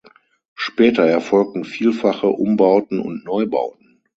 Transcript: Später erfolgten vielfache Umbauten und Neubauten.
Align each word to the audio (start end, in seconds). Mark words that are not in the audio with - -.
Später 0.55 1.03
erfolgten 1.05 1.63
vielfache 1.63 2.25
Umbauten 2.25 2.99
und 2.99 3.23
Neubauten. 3.23 4.01